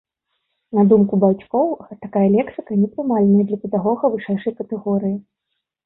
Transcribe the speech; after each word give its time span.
На 0.77 0.85
думку 0.93 1.13
бацькоў, 1.23 1.67
такая 2.07 2.25
лексіка 2.39 2.81
непрымальная 2.83 3.47
для 3.53 3.63
педагога 3.63 4.03
вышэйшай 4.19 4.53
катэгорыі. 4.61 5.17